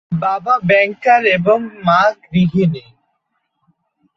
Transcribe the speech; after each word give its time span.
বাবা 0.21 0.53
ব্যাংকার 0.63 1.21
এবং 1.37 1.59
মা 1.85 2.01
গৃহিণী। 2.23 2.85